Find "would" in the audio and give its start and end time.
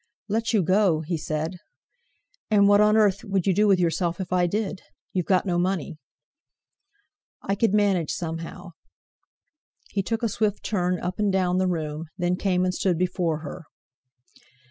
3.23-3.45